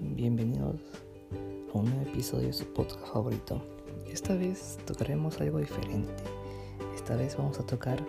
[0.00, 0.76] bienvenidos
[1.74, 3.62] a un nuevo episodio de su podcast favorito.
[4.10, 6.14] Esta vez tocaremos algo diferente.
[6.94, 8.02] Esta vez vamos a tocar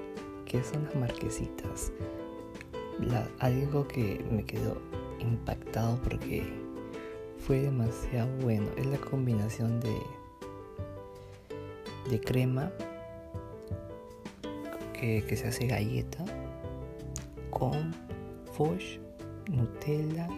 [0.46, 1.92] qué son las marquesitas.
[3.40, 4.78] algo que me quedó
[5.20, 6.42] impactado porque
[7.38, 8.68] fue demasiado bueno.
[8.78, 9.98] Es la combinación de,
[12.10, 12.72] de crema
[14.94, 16.24] que, que se hace galleta
[17.50, 17.94] con
[18.54, 19.00] foch,
[19.50, 20.30] Nutella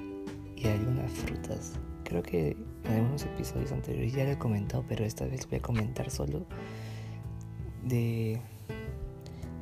[0.55, 1.79] y algunas frutas.
[2.03, 5.61] Creo que en algunos episodios anteriores ya lo he comentado, pero esta vez voy a
[5.61, 6.45] comentar solo
[7.83, 8.41] de,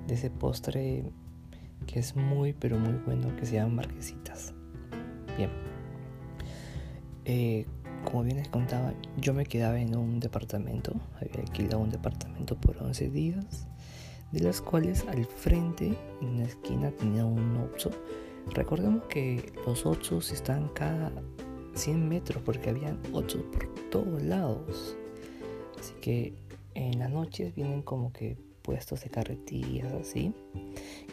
[0.07, 1.03] ese postre
[1.87, 4.53] que es muy pero muy bueno que se llama marquesitas.
[5.37, 5.49] Bien.
[7.25, 7.65] Eh,
[8.03, 12.77] como bien les contaba, yo me quedaba en un departamento, había alquilado un departamento por
[12.81, 13.67] 11 días,
[14.31, 17.91] de los cuales al frente, en una esquina, tenía un Oxxo
[18.47, 21.11] Recordemos que los Oxxos están cada
[21.75, 24.97] 100 metros porque habían Oxxos por todos lados.
[25.79, 26.33] Así que
[26.73, 30.33] en las noches vienen como que puestos de carretillas así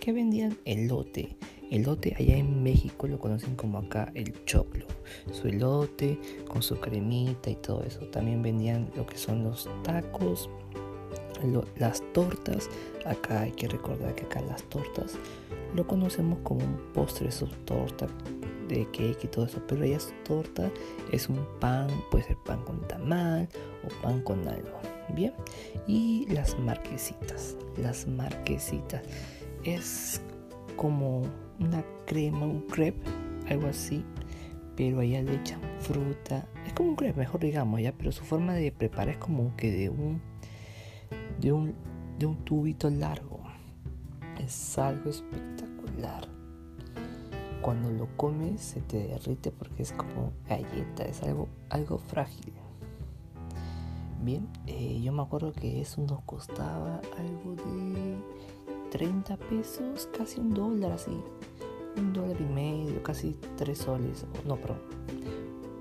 [0.00, 1.36] que vendían elote.
[1.70, 4.86] Elote allá en México lo conocen como acá el choclo.
[5.32, 6.18] Su elote
[6.48, 8.00] con su cremita y todo eso.
[8.06, 10.48] También vendían lo que son los tacos,
[11.76, 12.70] las tortas.
[13.04, 15.18] Acá hay que recordar que acá las tortas
[15.74, 18.06] lo conocemos como un postre, su torta
[18.68, 20.70] de cake y todo eso, pero ella es torta,
[21.12, 23.48] es un pan, puede ser pan con tamal
[23.84, 24.78] o pan con algo.
[25.14, 25.32] Bien,
[25.86, 29.02] y las marquesitas, las marquesitas
[29.64, 30.20] es
[30.76, 31.22] como
[31.58, 33.08] una crema, un crepe,
[33.48, 34.04] algo así,
[34.76, 38.52] pero allá le echan fruta, es como un crepe, mejor digamos, ya, pero su forma
[38.54, 40.20] de preparar es como que de un
[41.40, 41.74] de un
[42.18, 43.37] de un tubito largo.
[44.48, 46.26] Es algo espectacular.
[47.60, 52.54] Cuando lo comes se te derrite porque es como galleta, es algo, algo frágil.
[54.22, 58.16] Bien, eh, yo me acuerdo que eso nos costaba algo de
[58.90, 61.20] 30 pesos, casi un dólar así.
[61.98, 64.24] Un dólar y medio, casi 3 soles.
[64.46, 64.78] No, pero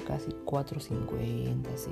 [0.06, 1.92] casi 4.50 así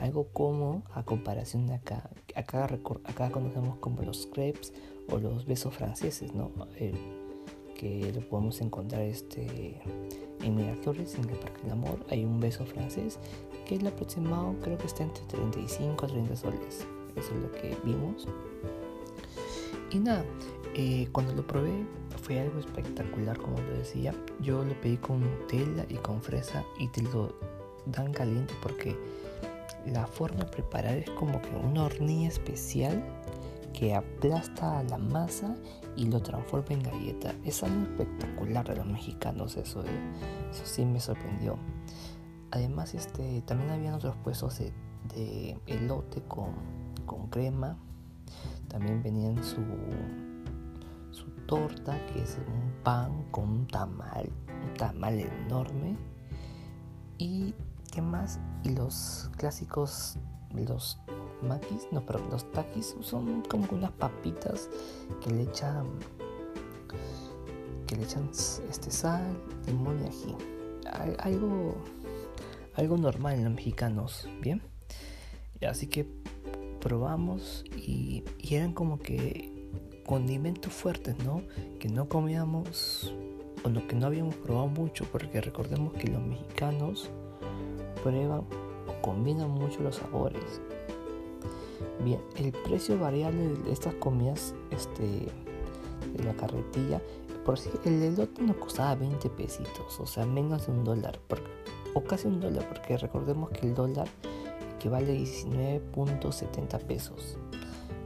[0.00, 2.08] algo como a comparación de acá.
[2.34, 2.68] Acá,
[3.04, 4.72] acá conocemos como los crepes
[5.10, 6.50] o los besos franceses, ¿no?
[7.80, 9.80] que lo podemos encontrar este,
[10.42, 12.04] en Miraflores, en el Parque del Amor.
[12.10, 13.18] Hay un beso francés
[13.66, 16.86] que el aproximado creo que está entre 35 a 30 soles.
[17.16, 18.28] Eso es lo que vimos.
[19.90, 20.24] Y nada,
[20.74, 21.72] eh, cuando lo probé
[22.22, 24.14] fue algo espectacular, como lo decía.
[24.40, 27.34] Yo lo pedí con Nutella y con fresa y te lo
[27.86, 28.96] dan caliente porque
[29.86, 33.02] la forma de preparar es como que una hornilla especial
[33.72, 35.54] que aplasta la masa
[35.96, 37.34] y lo transforma en galleta.
[37.44, 40.12] Es algo espectacular de los mexicanos, eso, eh,
[40.50, 41.56] eso sí me sorprendió.
[42.50, 46.54] Además, este, también habían otros puestos de, elote con,
[47.06, 47.76] con, crema.
[48.68, 49.62] También venían su,
[51.10, 54.30] su torta, que es un pan con un tamal,
[54.66, 55.96] un tamal enorme.
[57.18, 57.54] Y
[57.90, 58.38] ¿Qué más?
[58.62, 60.16] Y los clásicos,
[60.54, 61.00] los
[61.42, 64.68] maquis, no, pero los taquis son como unas papitas
[65.22, 65.86] que le echan
[67.86, 69.36] que le echan este sal,
[69.66, 70.36] limón y.
[71.18, 71.74] Algo
[72.74, 74.62] algo normal en los mexicanos, ¿bien?
[75.68, 76.06] Así que
[76.80, 79.68] probamos y, y eran como que
[80.06, 81.42] condimentos fuertes, ¿no?
[81.78, 83.12] Que no comíamos
[83.62, 87.10] o lo que no habíamos probado mucho, porque recordemos que los mexicanos
[88.02, 90.60] prueban o combinan mucho los sabores.
[92.04, 95.28] Bien, el precio variable de estas comidas este,
[96.16, 97.00] de la carretilla,
[97.44, 101.18] por si el elote nos costaba 20 pesitos, o sea, menos de un dólar,
[101.94, 104.08] o casi un dólar, porque recordemos que el dólar
[104.76, 107.38] equivale a 19.70 pesos.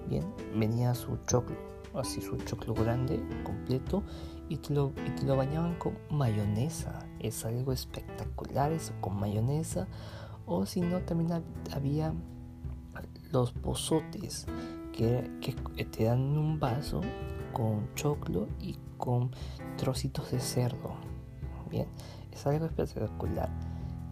[0.09, 0.25] Bien,
[0.57, 1.57] venía su choclo,
[1.95, 4.03] así su choclo grande, completo,
[4.49, 7.07] y te lo, y te lo bañaban con mayonesa.
[7.21, 9.89] Es algo espectacular eso, con mayonesa.
[10.47, 12.13] O si no, también había
[13.35, 14.47] los pozotes
[14.93, 15.29] que,
[15.91, 17.01] te dan un vaso
[17.53, 19.31] con choclo y con
[19.77, 20.95] trocitos de cerdo.
[21.71, 21.87] Bien,
[22.33, 23.51] es algo espectacular.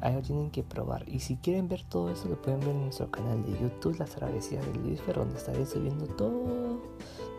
[0.00, 1.08] Algo tienen que probar.
[1.08, 4.10] Y si quieren ver todo eso, lo pueden ver en nuestro canal de YouTube, Las
[4.10, 6.80] Travesías de Luis donde estaré subiendo todo,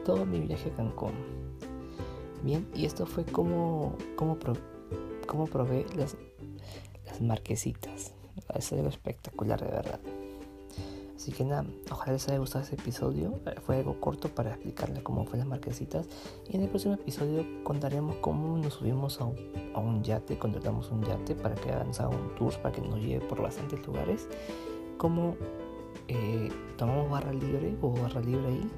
[0.05, 1.11] todo mi viaje a Cancún.
[2.43, 4.37] Bien, y esto fue como, como,
[5.27, 6.15] como probé las,
[7.05, 8.13] las marquesitas.
[8.55, 9.99] Es algo espectacular de verdad.
[11.23, 13.39] Así que nada, ojalá les haya gustado este episodio.
[13.65, 16.05] Fue algo corto para explicarles cómo fue las marquesitas.
[16.49, 19.37] Y en el próximo episodio contaremos cómo nos subimos a un,
[19.73, 23.25] a un yate, contratamos un yate para que hagan un tour, para que nos lleve
[23.25, 24.27] por bastantes lugares.
[24.97, 25.37] Cómo
[26.09, 28.69] eh, tomamos barra libre o barra libre ahí.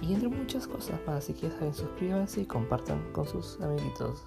[0.00, 1.16] Y entre muchas cosas más.
[1.24, 4.24] Así que ya saben, suscríbanse y compartan con sus amiguitos.